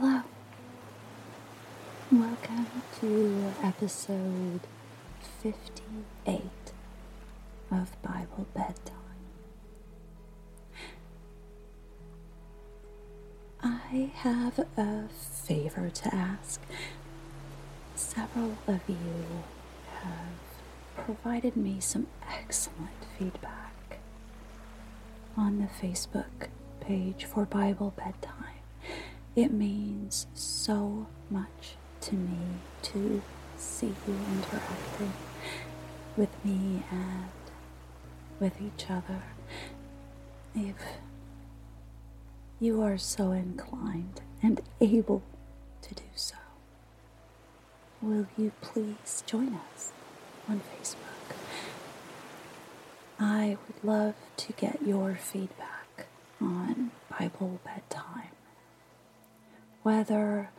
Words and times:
Hello. 0.00 0.22
Welcome 2.12 2.66
to 3.00 3.52
episode 3.64 4.60
58 5.42 6.40
of 7.72 8.00
Bible 8.00 8.46
Bedtime. 8.54 8.94
I 13.60 14.10
have 14.14 14.60
a 14.76 15.08
favor 15.08 15.90
to 15.90 16.14
ask. 16.14 16.60
Several 17.96 18.56
of 18.68 18.80
you 18.88 19.42
have 20.02 21.04
provided 21.04 21.56
me 21.56 21.80
some 21.80 22.06
excellent 22.30 23.04
feedback 23.18 23.98
on 25.36 25.58
the 25.58 25.86
Facebook 25.86 26.50
page 26.80 27.24
for 27.24 27.44
Bible 27.44 27.92
Bedtime. 27.96 28.57
It 29.36 29.52
means 29.52 30.26
so 30.34 31.06
much 31.30 31.76
to 32.02 32.14
me 32.14 32.38
to 32.82 33.22
see 33.56 33.94
you 34.06 34.16
interacting 34.32 35.12
with 36.16 36.30
me 36.44 36.82
and 36.90 37.28
with 38.40 38.60
each 38.60 38.90
other. 38.90 39.22
If 40.54 40.76
you 42.60 42.82
are 42.82 42.98
so 42.98 43.32
inclined 43.32 44.20
and 44.42 44.60
able 44.80 45.22
to 45.82 45.94
do 45.94 46.02
so, 46.14 46.36
will 48.02 48.26
you 48.36 48.52
please 48.60 49.22
join 49.26 49.54
us 49.74 49.92
on 50.48 50.60
Facebook? 50.60 51.36
I 53.20 53.56
would 53.66 53.84
love 53.84 54.14
to 54.38 54.52
get 54.52 54.82
your 54.84 55.14
feedback 55.14 56.06
on 56.40 56.90
Bible 57.18 57.60
bedtime 57.64 58.30
whether 59.82 60.50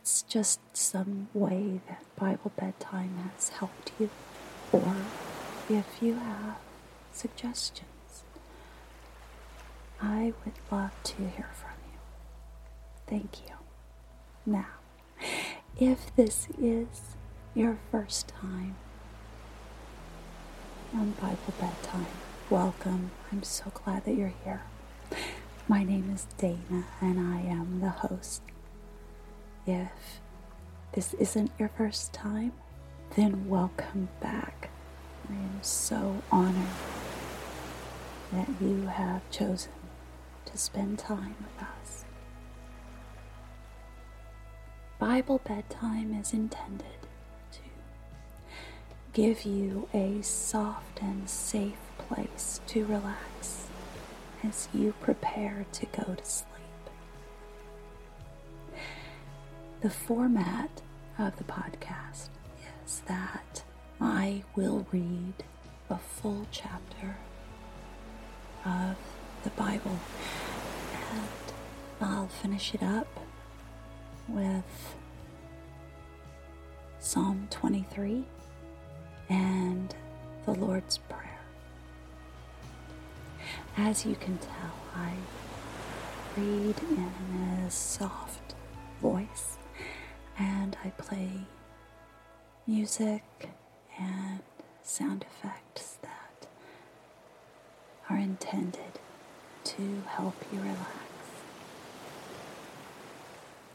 it's 0.00 0.22
just 0.22 0.60
some 0.72 1.28
way 1.34 1.80
that 1.88 2.02
Bible 2.16 2.52
bedtime 2.56 3.30
has 3.34 3.48
helped 3.50 3.92
you, 3.98 4.10
or 4.72 4.94
if 5.68 5.86
you 6.00 6.14
have 6.14 6.56
suggestions. 7.12 8.24
I 10.00 10.32
would 10.44 10.54
love 10.70 10.92
to 11.04 11.16
hear 11.16 11.48
from 11.54 11.76
you. 11.90 11.98
Thank 13.06 13.40
you. 13.48 13.54
Now, 14.44 14.66
if 15.78 16.14
this 16.14 16.48
is 16.60 17.16
your 17.54 17.78
first 17.90 18.28
time 18.28 18.76
on 20.94 21.12
Bible 21.12 21.54
bedtime, 21.60 22.06
welcome. 22.50 23.10
I'm 23.32 23.42
so 23.42 23.70
glad 23.72 24.04
that 24.04 24.14
you're 24.14 24.34
here. 24.44 24.62
My 25.68 25.82
name 25.82 26.12
is 26.14 26.28
Dana, 26.38 26.84
and 27.00 27.18
I 27.18 27.40
am 27.40 27.80
the 27.80 27.88
host. 27.88 28.40
If 29.66 30.20
this 30.92 31.12
isn't 31.14 31.50
your 31.58 31.70
first 31.70 32.12
time, 32.12 32.52
then 33.16 33.48
welcome 33.48 34.08
back. 34.20 34.70
I 35.28 35.32
am 35.32 35.58
so 35.62 36.22
honored 36.30 36.68
that 38.32 38.48
you 38.60 38.86
have 38.86 39.28
chosen 39.32 39.72
to 40.44 40.56
spend 40.56 41.00
time 41.00 41.34
with 41.40 41.66
us. 41.66 42.04
Bible 45.00 45.40
bedtime 45.44 46.14
is 46.14 46.32
intended 46.32 47.08
to 47.50 47.58
give 49.12 49.42
you 49.42 49.88
a 49.92 50.22
soft 50.22 51.02
and 51.02 51.28
safe 51.28 51.74
place 51.98 52.60
to 52.68 52.86
relax 52.86 53.65
as 54.48 54.68
you 54.72 54.94
prepare 55.00 55.66
to 55.72 55.86
go 55.86 56.14
to 56.14 56.24
sleep. 56.24 56.46
The 59.80 59.90
format 59.90 60.82
of 61.18 61.36
the 61.36 61.44
podcast 61.44 62.28
is 62.84 63.02
that 63.06 63.64
I 64.00 64.44
will 64.54 64.86
read 64.92 65.34
a 65.90 65.98
full 65.98 66.46
chapter 66.50 67.16
of 68.64 68.96
the 69.44 69.50
Bible 69.50 69.98
and 71.12 71.52
I'll 72.00 72.28
finish 72.28 72.74
it 72.74 72.82
up 72.82 73.08
with 74.28 74.64
Psalm 76.98 77.46
23 77.50 78.24
and 79.28 79.94
the 80.44 80.52
Lord's 80.52 80.98
Prayer. 80.98 81.25
As 83.76 84.06
you 84.06 84.14
can 84.16 84.38
tell, 84.38 84.72
I 84.94 85.12
read 86.36 86.76
in 86.90 87.12
a 87.66 87.70
soft 87.70 88.54
voice 89.00 89.56
and 90.38 90.76
I 90.84 90.90
play 90.90 91.30
music 92.66 93.22
and 93.98 94.40
sound 94.82 95.24
effects 95.24 95.98
that 96.02 96.46
are 98.10 98.16
intended 98.18 99.00
to 99.64 100.02
help 100.08 100.34
you 100.52 100.60
relax. 100.60 100.80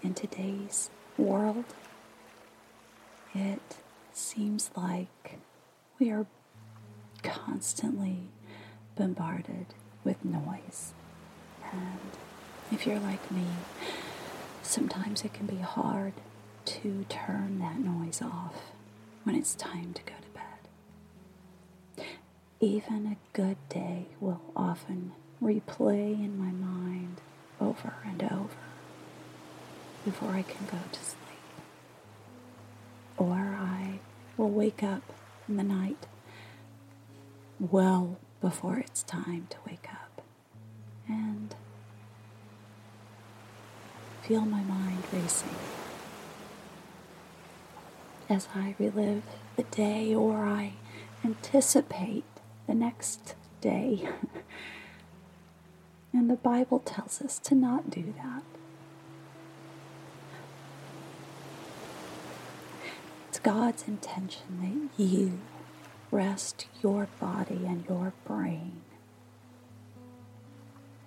In 0.03 0.13
today's 0.13 0.89
world, 1.17 1.65
it 3.33 3.61
seems 4.13 4.71
like 4.75 5.39
we 5.99 6.09
are 6.11 6.25
constantly 7.23 8.17
bombarded 8.95 9.67
with 10.03 10.23
noise. 10.23 10.93
And 11.71 11.99
if 12.71 12.85
you're 12.85 12.99
like 12.99 13.31
me, 13.31 13.45
sometimes 14.61 15.23
it 15.23 15.33
can 15.33 15.45
be 15.45 15.57
hard 15.57 16.13
to 16.65 17.05
turn 17.09 17.59
that 17.59 17.79
noise 17.79 18.21
off 18.21 18.71
when 19.23 19.35
it's 19.35 19.55
time 19.55 19.93
to 19.93 20.01
go 20.03 20.13
to 20.21 20.29
bed. 20.29 22.07
Even 22.59 23.07
a 23.07 23.17
good 23.33 23.57
day 23.69 24.05
will 24.19 24.41
often 24.55 25.13
replay 25.41 26.13
in 26.13 26.37
my 26.37 26.51
mind 26.51 27.19
over 27.59 27.93
and 28.05 28.23
over 28.23 28.57
before 30.05 30.31
I 30.31 30.43
can 30.43 30.65
go 30.65 30.77
to 30.91 30.99
sleep. 30.99 31.17
Or 33.17 33.35
I 33.59 33.99
will 34.37 34.49
wake 34.49 34.83
up 34.83 35.03
in 35.47 35.57
the 35.57 35.63
night 35.63 36.07
well 37.59 38.17
before 38.41 38.77
it's 38.77 39.03
time 39.03 39.47
to 39.51 39.57
wake 39.67 39.87
up 39.91 40.21
and 41.07 41.55
feel 44.23 44.41
my 44.41 44.61
mind 44.63 45.03
racing 45.13 45.55
as 48.29 48.47
I 48.55 48.75
relive 48.79 49.23
the 49.55 49.63
day 49.63 50.15
or 50.15 50.37
I 50.37 50.73
anticipate 51.23 52.23
the 52.67 52.73
next 52.73 53.35
day. 53.59 54.07
and 56.13 56.29
the 56.29 56.35
Bible 56.35 56.79
tells 56.79 57.21
us 57.21 57.37
to 57.39 57.55
not 57.55 57.89
do 57.89 58.13
that. 58.17 58.43
It's 63.29 63.39
God's 63.39 63.87
intention 63.87 64.89
that 64.97 65.03
you 65.03 65.39
rest 66.11 66.67
your 66.83 67.07
body 67.19 67.61
and 67.65 67.85
your 67.87 68.13
brain 68.25 68.81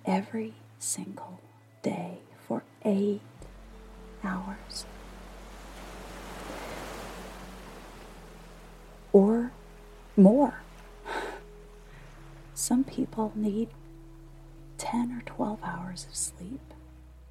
every 0.05 0.53
single 0.79 1.39
day 1.81 2.19
for 2.47 2.63
eight 2.83 3.21
hours. 4.23 4.85
Or 9.13 9.51
more. 10.17 10.61
Some 12.53 12.83
people 12.83 13.31
need 13.35 13.69
10 14.77 15.11
or 15.11 15.21
12 15.25 15.59
hours 15.63 16.05
of 16.09 16.15
sleep, 16.15 16.73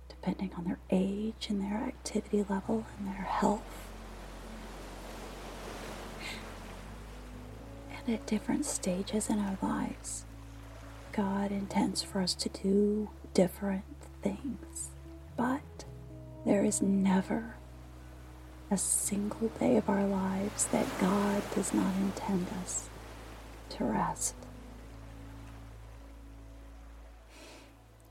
depending 0.09 0.53
on 0.57 0.65
their 0.65 0.79
age 0.91 1.47
and 1.49 1.61
their 1.61 1.77
activity 1.87 2.45
level 2.49 2.87
and 2.99 3.09
their 3.09 3.15
health. 3.27 3.63
At 8.07 8.27
different 8.27 8.67
stages 8.67 9.31
in 9.31 9.39
our 9.39 9.57
lives, 9.63 10.27
God 11.13 11.51
intends 11.51 12.03
for 12.03 12.21
us 12.21 12.35
to 12.35 12.51
do 12.51 13.09
different 13.33 13.85
things. 14.23 14.91
But 15.37 15.85
there 16.45 16.65
is 16.65 16.83
never 16.83 17.57
a 18.71 18.77
single 18.77 19.49
day 19.49 19.77
of 19.77 19.89
our 19.89 20.05
lives 20.05 20.67
that 20.67 20.87
God 21.01 21.43
does 21.55 21.73
not 21.73 21.95
intend 21.97 22.47
us 22.63 22.91
to 23.71 23.85
rest. 23.85 24.35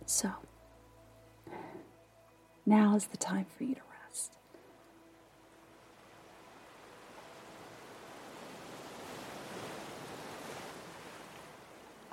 So, 0.07 0.31
now 2.65 2.95
is 2.95 3.05
the 3.07 3.17
time 3.17 3.45
for 3.55 3.63
you 3.63 3.75
to 3.75 3.81
rest. 3.81 3.92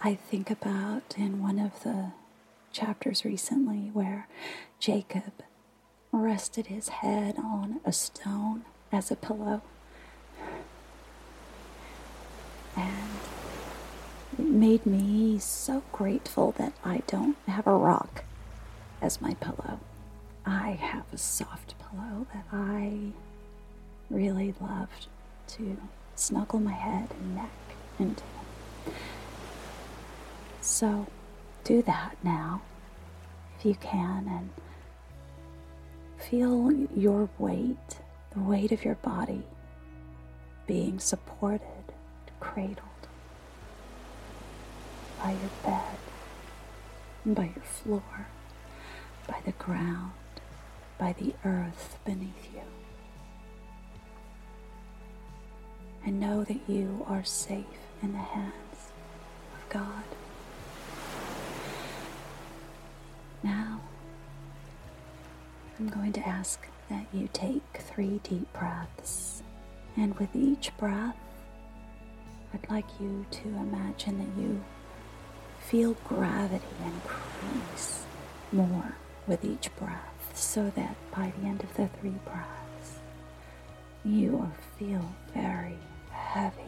I 0.03 0.15
think 0.15 0.51
about 0.51 1.15
in 1.19 1.43
one 1.43 1.59
of 1.59 1.83
the 1.83 2.13
chapters 2.73 3.25
recently 3.25 3.91
where 3.93 4.29
Jacob 4.79 5.43
rested 6.11 6.69
his 6.69 6.89
head 6.89 7.37
on 7.37 7.81
a 7.85 7.93
stone 7.93 8.65
as 8.91 9.11
a 9.11 9.17
pillow. 9.17 9.61
And 12.77 13.11
it 14.39 14.47
made 14.47 14.87
me 14.87 15.39
so 15.39 15.83
grateful 15.93 16.53
that 16.53 16.73
I 16.83 17.03
don't 17.07 17.37
have 17.47 17.67
a 17.67 17.77
rock 17.77 18.25
as 19.03 19.21
my 19.21 19.35
pillow. 19.35 19.81
I 20.47 20.71
have 20.81 21.05
a 21.13 21.19
soft 21.19 21.75
pillow 21.79 22.27
that 22.33 22.47
I 22.51 23.13
really 24.09 24.55
love 24.61 24.89
to 25.49 25.77
snuggle 26.15 26.61
my 26.61 26.73
head 26.73 27.11
and 27.11 27.37
neck 27.37 27.51
into. 27.99 28.23
So 30.61 31.07
do 31.65 31.83
that 31.83 32.17
now 32.23 32.63
if 33.59 33.65
you 33.65 33.75
can 33.75 34.27
and 34.29 34.51
feel 36.19 36.73
your 36.97 37.29
weight, 37.39 37.99
the 38.33 38.41
weight 38.41 38.73
of 38.73 38.85
your 38.85 38.95
body 38.97 39.43
being 40.67 40.99
supported, 40.99 41.93
cradled 42.39 42.79
by 45.23 45.33
your 45.33 45.51
bed, 45.65 45.97
by 47.27 47.45
your 47.55 47.65
floor, 47.65 48.27
by 49.27 49.41
the 49.45 49.53
ground, 49.53 50.13
by 50.99 51.13
the 51.15 51.35
earth 51.45 51.99
beneath 52.05 52.49
you. 52.55 52.61
And 56.05 56.19
know 56.19 56.45
that 56.45 56.61
you 56.67 57.05
are 57.09 57.25
safe 57.25 57.65
in 58.03 58.13
the 58.13 58.19
hands 58.19 58.93
of 59.55 59.69
God. 59.69 60.05
Now, 63.43 63.81
I'm 65.79 65.89
going 65.89 66.13
to 66.15 66.29
ask 66.29 66.67
that 66.89 67.07
you 67.13 67.29
take 67.33 67.63
three 67.75 68.21
deep 68.23 68.53
breaths. 68.53 69.43
And 69.97 70.19
with 70.19 70.35
each 70.35 70.77
breath, 70.77 71.17
I'd 72.53 72.71
like 72.71 72.87
you 73.01 73.25
to 73.31 73.49
imagine 73.49 74.19
that 74.19 74.43
you 74.43 74.63
feel 75.61 75.97
gravity 76.05 76.65
increase 76.85 78.05
more 78.53 78.97
with 79.27 79.45
each 79.45 79.75
breath 79.77 80.33
so 80.35 80.71
that 80.77 80.97
by 81.15 81.33
the 81.39 81.47
end 81.47 81.63
of 81.63 81.75
the 81.75 81.89
three 82.01 82.15
breaths, 82.25 82.99
you 84.05 84.51
feel 84.79 85.15
very 85.35 85.79
heavy 86.11 86.63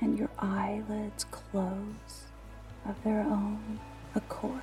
and 0.00 0.18
your 0.18 0.30
eyelids 0.38 1.24
close 1.30 2.24
of 2.86 3.02
their 3.04 3.20
own 3.20 3.78
accord. 4.14 4.60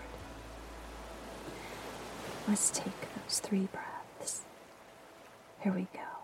Let's 2.52 2.70
take 2.70 3.16
those 3.16 3.40
three 3.40 3.70
breaths. 3.72 4.42
Here 5.62 5.72
we 5.72 5.88
go. 5.94 6.21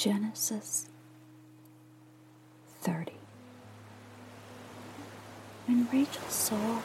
Genesis 0.00 0.88
30. 2.80 3.12
When 5.66 5.86
Rachel 5.92 6.26
saw 6.30 6.80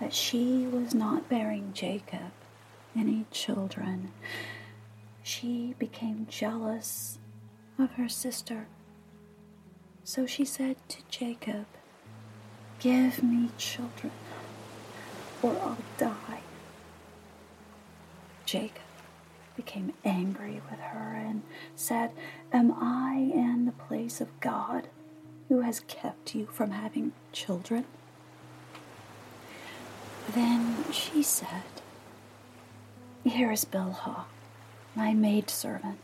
that 0.00 0.12
she 0.12 0.66
was 0.66 0.92
not 0.92 1.28
bearing 1.28 1.70
Jacob 1.72 2.32
any 2.96 3.26
children, 3.30 4.10
she 5.22 5.76
became 5.78 6.26
jealous 6.28 7.20
of 7.78 7.92
her 7.92 8.08
sister. 8.08 8.66
So 10.02 10.26
she 10.26 10.44
said 10.44 10.74
to 10.88 10.98
Jacob, 11.08 11.66
Give 12.80 13.22
me 13.22 13.50
children, 13.56 14.10
or 15.42 15.52
I'll 15.62 15.76
die. 15.96 16.40
Jacob 18.44 18.83
became 19.64 19.92
angry 20.04 20.60
with 20.70 20.78
her 20.78 21.14
and 21.14 21.42
said, 21.74 22.10
Am 22.52 22.72
I 22.72 23.14
in 23.14 23.64
the 23.64 23.72
place 23.72 24.20
of 24.20 24.40
God 24.40 24.88
who 25.48 25.60
has 25.60 25.80
kept 25.80 26.34
you 26.34 26.46
from 26.46 26.70
having 26.70 27.12
children? 27.32 27.84
Then 30.34 30.84
she 30.92 31.22
said, 31.22 31.64
Here 33.24 33.52
is 33.52 33.64
Bilhah, 33.64 34.24
my 34.94 35.12
maidservant. 35.14 36.00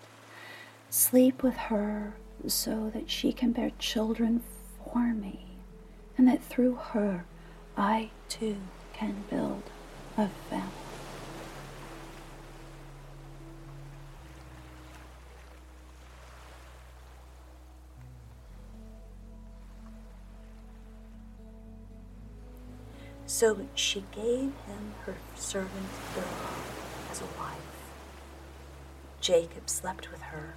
Sleep 0.89 1.43
with 1.43 1.57
her 1.57 2.15
so 2.47 2.91
that 2.93 3.11
she 3.11 3.33
can 3.33 3.53
bear 3.53 3.71
children 3.79 4.43
for 4.85 5.13
me, 5.15 5.47
and 6.17 6.27
that 6.27 6.43
through 6.43 6.75
her 6.75 7.25
I 7.77 8.11
too 8.29 8.57
can 8.93 9.25
build 9.31 9.63
a 10.17 10.29
family. 10.49 10.90
So 23.41 23.57
she 23.75 24.05
gave 24.15 24.53
him 24.67 24.93
her 25.07 25.15
servant 25.35 25.89
Bilhah 26.15 27.11
as 27.11 27.23
a 27.23 27.41
wife. 27.41 27.57
Jacob 29.23 29.71
slept 29.71 30.11
with 30.11 30.21
her, 30.21 30.57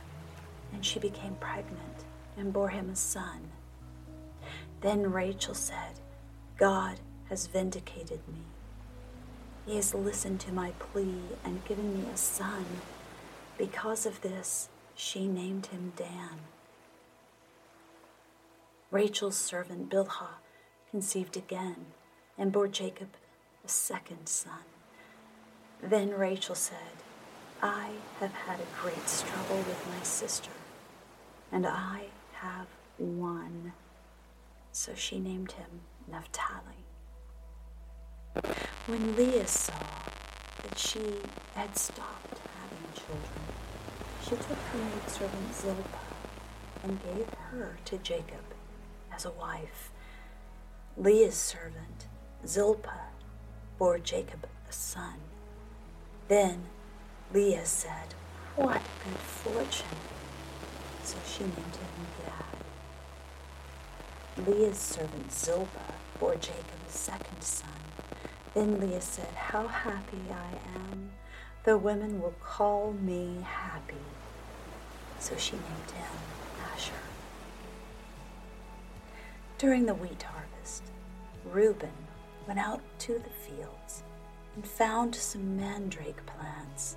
and 0.74 0.86
she 0.86 1.00
became 1.00 1.36
pregnant 1.36 2.04
and 2.36 2.52
bore 2.52 2.68
him 2.68 2.90
a 2.90 2.96
son. 2.98 3.52
Then 4.82 5.14
Rachel 5.14 5.54
said, 5.54 6.02
God 6.58 7.00
has 7.30 7.48
vindicated 7.48 8.20
me. 8.28 8.42
He 9.66 9.78
has 9.78 9.94
listened 9.94 10.42
to 10.42 10.52
my 10.52 10.72
plea 10.72 11.22
and 11.46 11.64
given 11.64 11.94
me 11.94 12.10
a 12.14 12.18
son. 12.18 12.66
Because 13.58 14.06
of 14.06 14.20
this, 14.20 14.68
she 14.94 15.26
named 15.26 15.68
him 15.68 15.94
Dan. 15.96 16.42
Rachel's 18.92 19.38
servant 19.38 19.90
Bilhah 19.90 20.42
conceived 20.92 21.38
again 21.38 21.86
and 22.38 22.52
bore 22.52 22.68
Jacob 22.68 23.10
a 23.64 23.68
second 23.68 24.28
son. 24.28 24.64
Then 25.82 26.12
Rachel 26.12 26.56
said, 26.56 26.78
I 27.62 27.92
have 28.20 28.34
had 28.34 28.60
a 28.60 28.82
great 28.82 29.08
struggle 29.08 29.58
with 29.58 29.88
my 29.90 30.04
sister, 30.04 30.52
and 31.52 31.66
I 31.66 32.06
have 32.34 32.68
won. 32.98 33.74
So 34.72 34.94
she 34.96 35.20
named 35.20 35.54
him 35.54 35.82
Naphtali. 36.10 36.84
When 38.88 39.16
Leah 39.16 39.48
saw 39.48 39.74
that 40.64 40.78
she 40.78 41.20
had 41.56 41.78
stopped 41.78 42.40
having 42.60 42.94
children, 42.96 43.44
she 44.24 44.32
took 44.32 44.58
her 44.58 44.78
maidservant 44.78 45.54
Zilpah 45.54 46.00
and 46.84 47.00
gave 47.04 47.30
her 47.52 47.78
to 47.86 47.98
Jacob 48.00 48.44
as 49.14 49.26
a 49.26 49.32
wife. 49.32 49.92
Leah's 50.98 51.36
servant 51.36 52.08
Zilpah 52.46 53.08
bore 53.78 54.00
Jacob 54.00 54.48
a 54.70 54.74
son. 54.74 55.16
Then 56.28 56.66
Leah 57.34 57.66
said, 57.66 58.14
What 58.58 58.82
good 59.06 59.18
fortune! 59.18 59.86
So 61.04 61.16
she 61.26 61.44
named 61.44 61.56
him 61.56 62.08
Gad. 64.36 64.46
Leah's 64.46 64.78
servant 64.78 65.32
Zilpah 65.32 65.94
bore 66.20 66.36
Jacob 66.36 66.80
a 66.88 66.92
second 66.92 67.42
son. 67.42 67.70
Then 68.54 68.78
Leah 68.80 69.02
said, 69.02 69.34
How 69.36 69.68
happy 69.68 70.22
I 70.30 70.58
am! 70.78 71.12
The 71.64 71.78
women 71.78 72.22
will 72.22 72.36
call 72.44 72.92
me 72.92 73.38
happy. 73.42 73.96
So 75.20 75.38
she 75.38 75.54
named 75.54 75.92
him 75.96 76.12
Asher. 76.74 76.92
During 79.58 79.86
the 79.86 79.94
wheat 79.94 80.24
harvest, 80.24 80.84
Reuben 81.46 81.94
went 82.48 82.60
out 82.60 82.82
to 83.00 83.14
the 83.14 83.30
fields 83.30 84.04
and 84.56 84.66
found 84.66 85.16
some 85.16 85.58
mandrake 85.58 86.26
plants, 86.26 86.96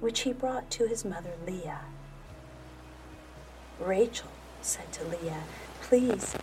which 0.00 0.20
he 0.20 0.32
brought 0.32 0.70
to 0.70 0.86
his 0.86 1.04
mother 1.04 1.32
Leah. 1.46 1.80
Rachel 3.80 4.30
said 4.60 4.90
to 4.92 5.04
Leah, 5.04 5.42
Please 5.82 6.36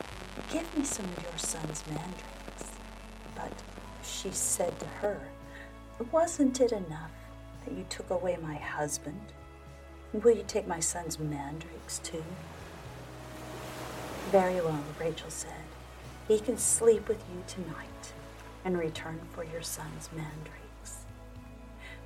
give 0.51 0.77
me 0.77 0.83
some 0.83 1.05
of 1.05 1.23
your 1.23 1.37
son's 1.37 1.83
mandrakes. 1.87 2.77
But 3.35 3.51
she 4.03 4.29
said 4.31 4.79
to 4.79 4.85
her, 4.85 5.19
Wasn't 6.11 6.61
it 6.61 6.71
enough 6.71 7.11
that 7.65 7.73
you 7.73 7.85
took 7.89 8.09
away 8.09 8.37
my 8.41 8.55
husband? 8.55 9.33
Will 10.13 10.35
you 10.35 10.45
take 10.47 10.67
my 10.67 10.79
son's 10.79 11.19
mandrakes 11.19 11.99
too? 11.99 12.23
Very 14.31 14.55
well, 14.55 14.83
Rachel 14.99 15.29
said. 15.29 15.51
He 16.27 16.39
can 16.39 16.57
sleep 16.57 17.07
with 17.07 17.21
you 17.33 17.43
tonight 17.47 18.13
in 18.65 18.75
return 18.75 19.19
for 19.31 19.43
your 19.43 19.61
son's 19.61 20.09
mandrakes. 20.11 21.05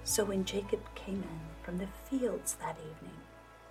So 0.04 0.26
when 0.26 0.44
Jacob 0.44 0.82
came 0.94 1.24
in 1.24 1.40
from 1.64 1.78
the 1.78 1.88
fields 2.10 2.56
that 2.56 2.78
evening, 2.80 3.18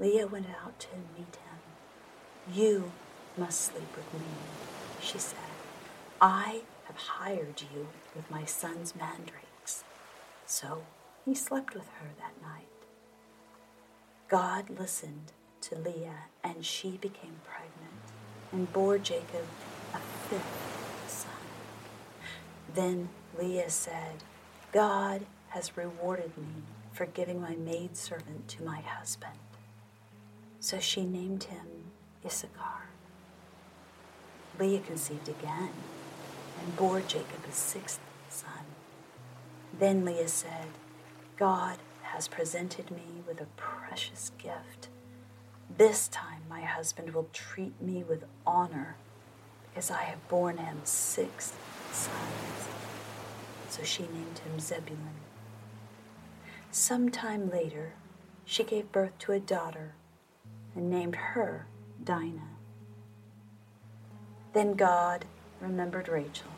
Leah 0.00 0.26
went 0.26 0.46
out 0.64 0.78
to 0.80 0.88
meet 1.16 1.36
him. 1.36 2.54
You 2.54 2.90
must 3.36 3.60
sleep 3.60 3.94
with 3.94 4.20
me, 4.20 4.26
she 5.02 5.18
said. 5.18 5.38
I 6.20 6.62
have 6.84 6.96
hired 6.96 7.62
you 7.74 7.88
with 8.16 8.30
my 8.30 8.44
son's 8.44 8.96
mandrakes. 8.96 9.84
So 10.46 10.84
he 11.24 11.34
slept 11.34 11.74
with 11.74 11.88
her 12.00 12.08
that 12.18 12.40
night. 12.42 12.64
God 14.28 14.70
listened 14.70 15.32
to 15.62 15.76
Leah, 15.76 16.26
and 16.42 16.64
she 16.64 16.96
became 16.96 17.40
pregnant 17.44 18.02
and 18.52 18.72
bore 18.72 18.98
Jacob 18.98 19.44
a 19.92 19.98
fifth 20.28 20.77
then 22.74 23.08
Leah 23.38 23.70
said, 23.70 24.24
God 24.72 25.26
has 25.50 25.76
rewarded 25.76 26.36
me 26.36 26.62
for 26.92 27.06
giving 27.06 27.40
my 27.40 27.56
maidservant 27.56 28.48
to 28.48 28.62
my 28.62 28.80
husband. 28.80 29.38
So 30.60 30.78
she 30.78 31.04
named 31.04 31.44
him 31.44 31.92
Issachar. 32.24 32.88
Leah 34.58 34.80
conceived 34.80 35.28
again 35.28 35.70
and 36.60 36.76
bore 36.76 37.00
Jacob 37.00 37.44
a 37.48 37.52
sixth 37.52 38.00
son. 38.28 38.64
Then 39.78 40.04
Leah 40.04 40.28
said, 40.28 40.66
God 41.36 41.78
has 42.02 42.26
presented 42.26 42.90
me 42.90 43.22
with 43.26 43.40
a 43.40 43.46
precious 43.56 44.32
gift. 44.38 44.88
This 45.76 46.08
time 46.08 46.42
my 46.48 46.62
husband 46.62 47.14
will 47.14 47.28
treat 47.32 47.80
me 47.80 48.02
with 48.02 48.24
honor 48.44 48.96
because 49.70 49.90
I 49.90 50.02
have 50.02 50.26
borne 50.28 50.56
him 50.56 50.80
six 50.82 51.52
sons. 51.92 52.68
So 53.68 53.82
she 53.82 54.02
named 54.02 54.38
him 54.38 54.58
Zebulun. 54.58 55.14
Some 56.70 57.10
time 57.10 57.50
later, 57.50 57.94
she 58.44 58.64
gave 58.64 58.92
birth 58.92 59.18
to 59.20 59.32
a 59.32 59.40
daughter 59.40 59.94
and 60.74 60.90
named 60.90 61.16
her 61.16 61.66
Dinah. 62.02 62.50
Then 64.52 64.74
God 64.74 65.24
remembered 65.60 66.08
Rachel. 66.08 66.50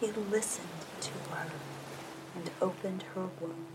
He 0.00 0.08
listened 0.12 0.68
to 1.00 1.12
her 1.34 1.46
and 2.36 2.50
opened 2.60 3.04
her 3.14 3.28
womb. 3.40 3.66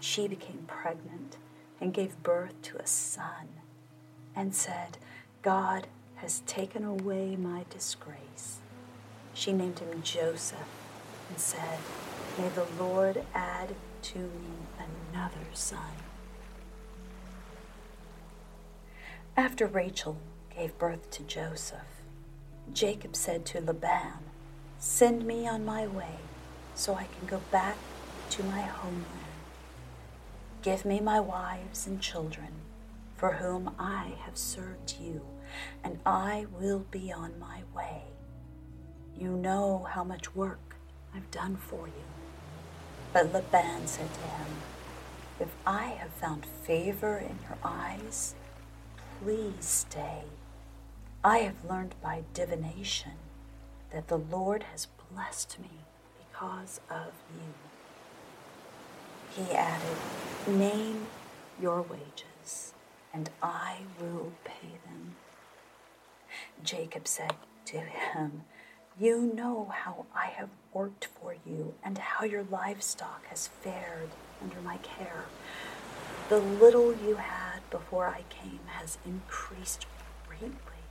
She 0.00 0.28
became 0.28 0.64
pregnant 0.66 1.36
and 1.80 1.94
gave 1.94 2.22
birth 2.22 2.60
to 2.62 2.78
a 2.78 2.86
son 2.86 3.48
and 4.34 4.54
said, 4.54 4.98
God 5.42 5.86
has 6.16 6.40
taken 6.46 6.84
away 6.84 7.36
my 7.36 7.64
disgrace. 7.70 8.60
She 9.34 9.52
named 9.52 9.80
him 9.80 10.00
Joseph 10.02 10.58
and 11.28 11.38
said, 11.38 11.78
May 12.38 12.48
the 12.50 12.66
Lord 12.78 13.24
add 13.34 13.74
to 14.02 14.18
me 14.18 14.54
another 15.12 15.46
son. 15.52 15.80
After 19.36 19.66
Rachel 19.66 20.16
gave 20.56 20.78
birth 20.78 21.10
to 21.10 21.24
Joseph, 21.24 21.80
Jacob 22.72 23.16
said 23.16 23.44
to 23.46 23.60
Laban, 23.60 24.20
Send 24.78 25.26
me 25.26 25.48
on 25.48 25.64
my 25.64 25.88
way 25.88 26.18
so 26.76 26.94
I 26.94 27.04
can 27.04 27.26
go 27.26 27.40
back 27.50 27.76
to 28.30 28.44
my 28.44 28.60
homeland. 28.62 29.08
Give 30.62 30.84
me 30.84 31.00
my 31.00 31.18
wives 31.18 31.86
and 31.88 32.00
children, 32.00 32.52
for 33.16 33.32
whom 33.32 33.74
I 33.78 34.12
have 34.24 34.38
served 34.38 34.94
you, 35.00 35.22
and 35.82 35.98
I 36.06 36.46
will 36.58 36.86
be 36.90 37.12
on 37.12 37.38
my 37.38 37.62
way. 37.74 38.13
You 39.18 39.30
know 39.30 39.86
how 39.90 40.04
much 40.04 40.34
work 40.34 40.76
I've 41.14 41.30
done 41.30 41.56
for 41.56 41.86
you. 41.86 42.04
But 43.12 43.32
Laban 43.32 43.86
said 43.86 44.12
to 44.12 44.20
him, 44.20 44.46
If 45.40 45.54
I 45.66 45.84
have 45.84 46.10
found 46.10 46.44
favor 46.44 47.18
in 47.18 47.38
your 47.48 47.58
eyes, 47.62 48.34
please 49.22 49.64
stay. 49.64 50.24
I 51.22 51.38
have 51.38 51.64
learned 51.64 51.94
by 52.02 52.24
divination 52.34 53.12
that 53.92 54.08
the 54.08 54.18
Lord 54.18 54.64
has 54.64 54.88
blessed 55.12 55.58
me 55.60 55.70
because 56.18 56.80
of 56.90 57.12
you. 57.34 57.54
he 59.44 59.52
added, 59.52 59.96
Name 60.46 61.06
your 61.60 61.82
wages, 61.82 62.74
and 63.12 63.30
I 63.42 63.78
will 64.00 64.32
pay 64.44 64.78
them. 64.84 65.16
Jacob 66.62 67.06
said 67.08 67.34
to 67.66 67.78
him, 67.78 68.42
You 69.00 69.32
know 69.34 69.72
how 69.72 70.06
I 70.14 70.26
have 70.26 70.50
worked 70.72 71.08
for 71.20 71.34
you, 71.44 71.74
and 71.82 71.98
how 71.98 72.24
your 72.24 72.44
livestock 72.44 73.26
has 73.26 73.48
fared 73.48 74.10
under 74.40 74.60
my 74.60 74.76
care. 74.76 75.24
The 76.28 76.38
little 76.38 76.94
you 76.94 77.16
had 77.16 77.68
before 77.70 78.06
I 78.06 78.22
came 78.30 78.60
has 78.66 78.98
increased 79.04 79.86
greatly, 80.28 80.84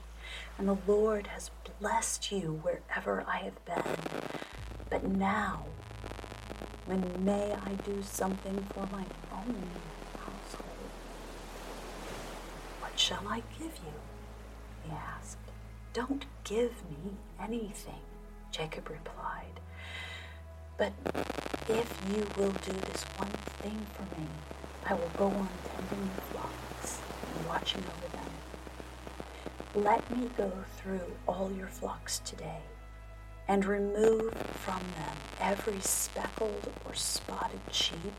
and 0.58 0.68
the 0.68 0.78
Lord 0.86 1.28
has 1.28 1.50
blessed 1.80 2.30
you 2.30 2.60
wherever 2.62 3.24
I 3.26 3.38
have 3.38 3.64
been. 3.64 3.96
But 4.90 5.06
now, 5.06 5.64
when 6.86 7.24
may 7.24 7.54
I 7.54 7.76
do 7.86 8.04
something 8.04 8.66
for 8.74 8.86
my 8.92 9.06
own 9.32 9.56
household? 10.20 10.92
What 12.82 13.00
shall 13.00 13.26
I 13.30 13.44
give 13.58 13.78
you? 13.78 13.94
He 14.84 14.92
asked. 14.92 15.38
Don't 15.94 16.26
give 16.44 16.72
me 16.90 17.12
anything, 17.40 18.02
Jacob 18.52 18.90
replied. 18.90 19.60
But 20.76 20.92
if 21.70 22.02
you 22.10 22.26
will 22.36 22.52
do 22.52 22.72
this 22.72 23.04
one 23.18 23.30
thing 23.62 23.86
for 23.94 24.02
me, 24.20 24.28
I 24.88 24.96
will 24.96 25.12
go 25.18 25.26
on 25.28 25.48
tending 25.76 26.10
the 26.16 26.22
flocks 26.24 27.00
and 27.38 27.48
watching 27.48 27.84
over 27.84 28.08
them. 28.12 29.84
Let 29.84 30.18
me 30.18 30.32
go 30.36 30.52
through 30.78 31.14
all 31.28 31.52
your 31.56 31.68
flocks 31.68 32.18
today 32.26 32.62
and 33.48 33.64
remove 33.64 34.34
from 34.34 34.80
them 34.98 35.16
every 35.40 35.80
speckled 35.80 36.72
or 36.86 36.96
spotted 36.96 37.62
sheep, 37.72 38.14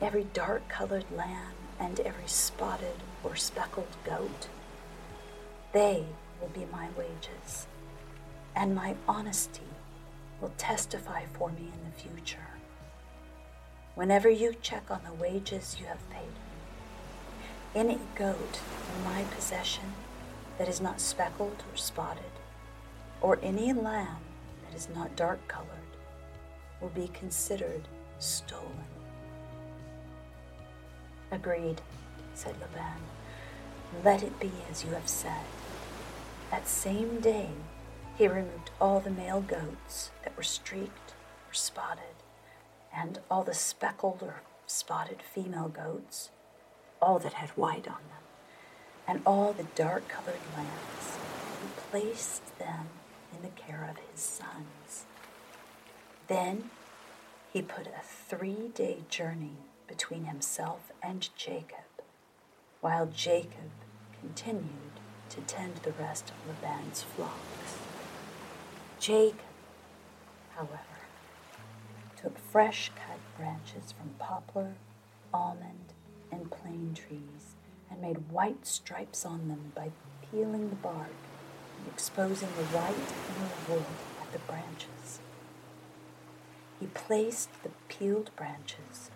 every 0.00 0.28
dark 0.34 0.68
colored 0.68 1.06
lamb, 1.16 1.54
and 1.80 1.98
every 1.98 2.28
spotted 2.28 3.02
or 3.24 3.34
speckled 3.34 3.96
goat. 4.04 4.46
They 5.72 6.04
will 6.40 6.48
be 6.48 6.66
my 6.72 6.88
wages, 6.96 7.66
and 8.54 8.74
my 8.74 8.94
honesty 9.06 9.62
will 10.40 10.52
testify 10.56 11.24
for 11.32 11.50
me 11.50 11.70
in 11.72 11.90
the 11.90 11.96
future. 11.96 12.38
Whenever 13.94 14.30
you 14.30 14.54
check 14.62 14.90
on 14.90 15.00
the 15.04 15.12
wages 15.12 15.76
you 15.80 15.86
have 15.86 16.08
paid 16.10 16.26
me, 16.26 16.34
any 17.74 17.98
goat 18.14 18.60
in 18.96 19.04
my 19.04 19.22
possession 19.34 19.92
that 20.56 20.68
is 20.68 20.80
not 20.80 21.00
speckled 21.00 21.62
or 21.70 21.76
spotted, 21.76 22.22
or 23.20 23.38
any 23.42 23.72
lamb 23.72 24.18
that 24.64 24.76
is 24.76 24.88
not 24.94 25.16
dark 25.16 25.46
colored 25.48 25.68
will 26.80 26.88
be 26.90 27.08
considered 27.08 27.82
stolen. 28.18 28.84
Agreed, 31.30 31.80
said 32.34 32.54
Laban. 32.60 33.02
Let 34.04 34.22
it 34.22 34.38
be 34.38 34.52
as 34.70 34.84
you 34.84 34.90
have 34.92 35.08
said. 35.08 35.44
That 36.50 36.66
same 36.66 37.20
day 37.20 37.50
he 38.16 38.26
removed 38.26 38.70
all 38.80 39.00
the 39.00 39.10
male 39.10 39.40
goats 39.40 40.10
that 40.24 40.36
were 40.36 40.42
streaked 40.42 41.14
or 41.48 41.54
spotted, 41.54 42.22
and 42.94 43.20
all 43.30 43.44
the 43.44 43.54
speckled 43.54 44.22
or 44.22 44.42
spotted 44.66 45.22
female 45.22 45.68
goats, 45.68 46.30
all 47.00 47.18
that 47.18 47.34
had 47.34 47.50
white 47.50 47.86
on 47.86 48.02
them, 48.08 48.24
and 49.06 49.22
all 49.24 49.52
the 49.52 49.66
dark 49.74 50.08
colored 50.08 50.40
lambs. 50.56 51.18
He 51.62 51.68
placed 51.90 52.58
them 52.58 52.88
in 53.34 53.42
the 53.42 53.54
care 53.60 53.86
of 53.88 53.98
his 54.10 54.20
sons. 54.20 55.04
Then 56.28 56.70
he 57.52 57.62
put 57.62 57.86
a 57.86 58.02
three 58.02 58.68
day 58.74 58.98
journey 59.08 59.56
between 59.86 60.24
himself 60.24 60.92
and 61.02 61.28
Jacob, 61.36 62.02
while 62.80 63.06
Jacob 63.06 63.70
continued 64.20 65.00
to 65.30 65.40
tend 65.42 65.76
the 65.76 65.92
rest 65.92 66.30
of 66.30 66.36
Laban's 66.48 67.02
flocks. 67.02 67.78
Jacob, 68.98 69.40
however, 70.54 70.78
took 72.20 72.38
fresh 72.38 72.90
cut 72.96 73.18
branches 73.36 73.92
from 73.92 74.10
poplar, 74.18 74.74
almond, 75.32 75.92
and 76.32 76.50
plane 76.50 76.92
trees 76.94 77.54
and 77.90 78.00
made 78.00 78.30
white 78.30 78.66
stripes 78.66 79.24
on 79.24 79.48
them 79.48 79.72
by 79.74 79.90
peeling 80.30 80.70
the 80.70 80.76
bark 80.76 81.12
and 81.78 81.92
exposing 81.92 82.48
the 82.56 82.64
white 82.76 82.94
inner 82.94 83.74
wood 83.74 83.86
at 84.20 84.32
the 84.32 84.38
branches. 84.40 85.20
He 86.80 86.86
placed 86.86 87.50
the 87.62 87.70
peeled 87.88 88.30
branches 88.36 89.10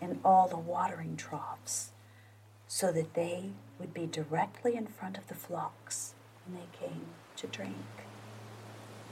in 0.00 0.20
all 0.24 0.48
the 0.48 0.56
watering 0.56 1.16
troughs 1.16 1.92
so 2.68 2.92
that 2.92 3.14
they 3.14 3.50
would 3.80 3.94
be 3.94 4.06
directly 4.06 4.76
in 4.76 4.86
front 4.86 5.16
of 5.16 5.26
the 5.26 5.34
flocks 5.34 6.14
when 6.44 6.60
they 6.60 6.86
came 6.86 7.06
to 7.36 7.46
drink. 7.46 7.74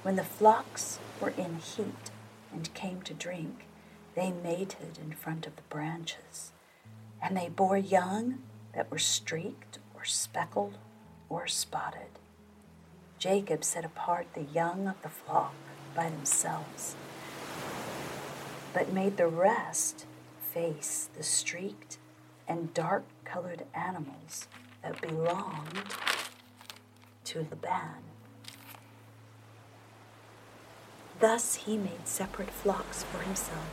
When 0.03 0.17
the 0.17 0.25
flocks 0.25 0.99
were 1.21 1.31
in 1.31 1.57
heat 1.57 2.11
and 2.53 2.73
came 2.75 3.01
to 3.03 3.15
drink, 3.15 3.67
they 4.15 4.31
mated 4.31 4.99
in 5.03 5.13
front 5.13 5.47
of 5.47 5.57
the 5.57 5.63
branches, 5.63 6.53
and 7.21 7.37
they 7.37 7.49
bore 7.49 7.79
young 7.79 8.39
that 8.75 8.91
were 8.91 8.99
streaked 8.99 9.79
or 9.95 10.05
speckled 10.05 10.79
or 11.29 11.47
spotted. 11.47 12.19
Jacob 13.19 13.65
set 13.65 13.85
apart 13.85 14.27
the 14.35 14.43
young 14.43 14.87
of 14.87 15.01
the 15.03 15.09
flock 15.09 15.55
by 15.95 16.11
themselves, 16.11 16.95
but 18.75 18.93
made 18.93 19.17
the 19.17 19.27
rest 19.27 20.05
face 20.53 21.09
the 21.17 21.23
streaked 21.23 21.99
and 22.47 22.75
dark 22.75 23.05
colored 23.27 23.65
animals 23.75 24.49
that 24.83 25.01
belonged 25.01 25.83
to 27.25 27.39
the 27.39 27.57
Laban. 27.57 28.03
Thus 31.19 31.57
he 31.57 31.77
made 31.77 32.07
separate 32.07 32.51
flocks 32.51 33.03
for 33.03 33.19
himself 33.19 33.69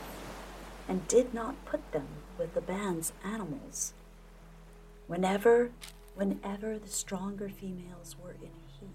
and 0.88 1.06
did 1.08 1.32
not 1.32 1.64
put 1.64 1.92
them 1.92 2.08
with 2.38 2.54
the 2.54 2.60
Laban's 2.60 3.12
animals. 3.24 3.94
Whenever, 5.06 5.70
whenever 6.14 6.78
the 6.78 6.88
stronger 6.88 7.48
females 7.48 8.16
were 8.22 8.32
in 8.32 8.50
heat, 8.80 8.88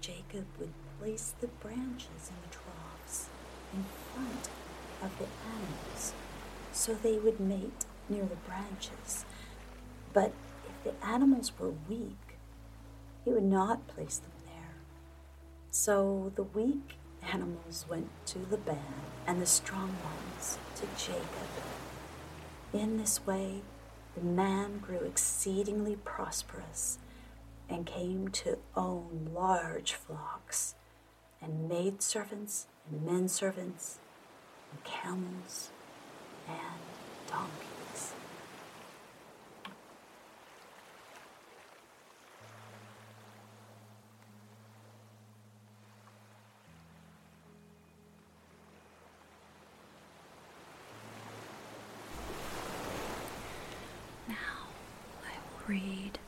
Jacob 0.00 0.46
would 0.58 0.72
place 0.98 1.34
the 1.40 1.48
branches 1.48 2.30
in 2.30 2.36
the 2.42 2.56
troughs 2.56 3.28
in 3.72 3.84
front 4.12 4.48
of 5.02 5.18
the 5.18 5.26
animals 5.46 6.14
so 6.72 6.94
they 6.94 7.18
would 7.18 7.40
mate 7.40 7.84
near 8.08 8.24
the 8.24 8.36
branches. 8.36 9.24
But 10.12 10.32
if 10.66 10.84
the 10.84 11.06
animals 11.06 11.52
were 11.58 11.72
weak, 11.88 12.38
he 13.24 13.30
would 13.30 13.44
not 13.44 13.86
place 13.86 14.18
them 14.18 14.32
there. 14.46 14.74
So 15.70 16.32
the 16.34 16.42
weak 16.42 16.94
animals 17.32 17.84
went 17.88 18.08
to 18.26 18.38
Laban 18.50 18.78
and 19.26 19.40
the 19.40 19.46
strong 19.46 19.96
ones 20.04 20.58
to 20.76 20.86
Jacob. 20.96 21.24
In 22.72 22.96
this 22.96 23.24
way, 23.26 23.62
the 24.16 24.22
man 24.22 24.78
grew 24.78 25.00
exceedingly 25.00 25.96
prosperous 25.96 26.98
and 27.68 27.86
came 27.86 28.28
to 28.28 28.58
own 28.76 29.30
large 29.32 29.92
flocks, 29.94 30.74
and 31.40 31.68
maid 31.68 32.02
servants 32.02 32.66
and 32.90 33.02
men 33.06 33.28
servants, 33.28 33.98
and 34.72 34.82
camels 34.82 35.70
and 36.48 36.58
donkeys. 37.28 38.14
Now 54.28 54.36
I 55.24 55.34
will 55.50 55.59
read 55.70 56.18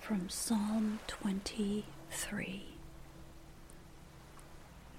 from 0.00 0.26
Psalm 0.30 1.00
23, 1.06 2.62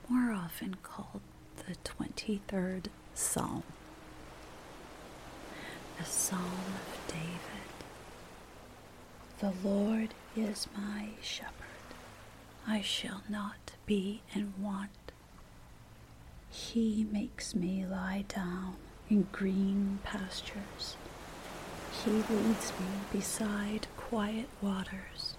more 0.07 0.31
often 0.31 0.75
called 0.83 1.21
the 1.65 1.73
23rd 1.83 2.85
Psalm, 3.15 3.63
a 5.99 6.05
Psalm 6.05 6.43
of 6.43 6.99
David. 7.07 7.71
The 9.39 9.67
Lord 9.67 10.13
is 10.35 10.67
my 10.77 11.07
shepherd, 11.23 11.95
I 12.67 12.81
shall 12.81 13.23
not 13.27 13.71
be 13.87 14.21
in 14.35 14.53
want. 14.61 14.91
He 16.51 17.07
makes 17.11 17.55
me 17.55 17.83
lie 17.83 18.25
down 18.27 18.75
in 19.09 19.27
green 19.31 19.97
pastures. 20.03 20.97
He 21.91 22.11
leads 22.11 22.71
me 22.79 22.87
beside 23.11 23.87
quiet 23.97 24.47
waters. 24.61 25.35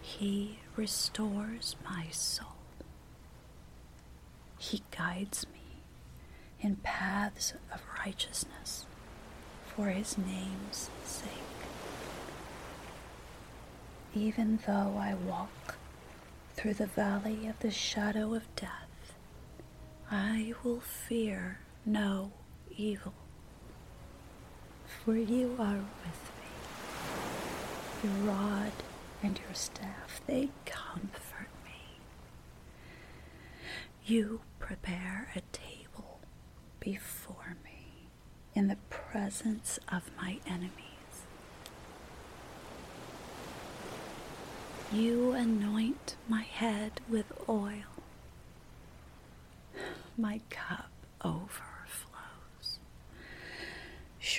He 0.00 0.58
restores 0.76 1.76
my 1.84 2.06
soul. 2.10 2.46
He 4.58 4.82
guides 4.96 5.46
me 5.52 5.82
in 6.60 6.76
paths 6.76 7.54
of 7.72 7.82
righteousness 8.04 8.86
for 9.66 9.86
his 9.86 10.16
name's 10.18 10.90
sake. 11.04 11.28
Even 14.14 14.58
though 14.66 14.96
I 14.98 15.14
walk 15.14 15.76
through 16.54 16.74
the 16.74 16.86
valley 16.86 17.46
of 17.46 17.58
the 17.60 17.70
shadow 17.70 18.34
of 18.34 18.54
death, 18.56 19.14
I 20.10 20.54
will 20.62 20.80
fear 20.80 21.58
no 21.86 22.32
evil, 22.76 23.14
for 25.04 25.16
you 25.16 25.56
are 25.58 25.78
with 26.04 26.30
me. 26.36 26.48
Your 28.04 28.32
rod 28.32 28.72
and 29.22 29.38
your 29.38 29.54
staff, 29.54 30.20
they 30.26 30.50
comfort 30.66 31.48
me. 31.64 31.98
You 34.04 34.40
prepare 34.58 35.30
a 35.34 35.40
table 35.52 36.20
before 36.80 37.56
me 37.64 38.08
in 38.54 38.68
the 38.68 38.76
presence 38.88 39.78
of 39.90 40.10
my 40.16 40.38
enemies. 40.46 40.70
You 44.92 45.32
anoint 45.32 46.16
my 46.28 46.42
head 46.42 47.00
with 47.08 47.32
oil. 47.48 47.84
My 50.18 50.40
cup 50.50 50.90
overflows. 51.24 51.69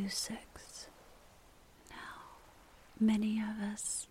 6. 0.00 0.38
Now, 1.90 1.96
many 2.98 3.38
of 3.40 3.60
us 3.62 4.06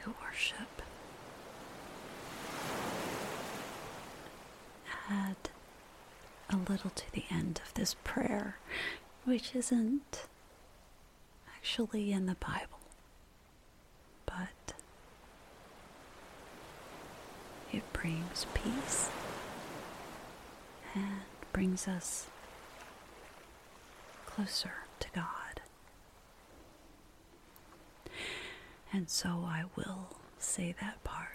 who 0.00 0.14
worship 0.22 0.82
add 5.10 5.36
a 6.48 6.56
little 6.56 6.90
to 6.90 7.12
the 7.12 7.24
end 7.30 7.60
of 7.66 7.74
this 7.74 7.96
prayer, 8.04 8.56
which 9.24 9.54
isn't 9.54 10.26
actually 11.56 12.12
in 12.12 12.24
the 12.26 12.36
Bible, 12.36 12.80
but 14.24 14.74
it 17.72 17.82
brings 17.92 18.46
peace 18.54 19.10
and 20.94 21.22
brings 21.52 21.86
us 21.88 22.26
closer 24.34 24.72
to 24.98 25.08
God. 25.14 25.60
And 28.92 29.08
so 29.08 29.28
I 29.46 29.64
will 29.76 30.08
say 30.38 30.74
that 30.80 31.02
part 31.04 31.28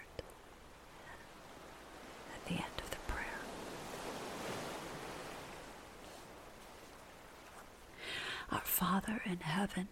at 2.34 2.44
the 2.46 2.54
end 2.54 2.80
of 2.82 2.90
the 2.90 2.96
prayer. 3.06 3.24
Our 8.52 8.60
Father 8.64 9.22
in 9.24 9.40
heaven, 9.40 9.88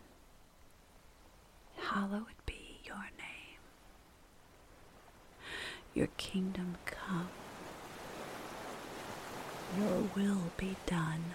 hallowed 1.76 2.24
be 2.44 2.80
your 2.84 2.96
name. 3.16 3.60
Your 5.94 6.08
kingdom 6.18 6.76
come. 6.84 7.28
Your 9.78 10.08
will 10.14 10.50
be 10.56 10.76
done 10.86 11.34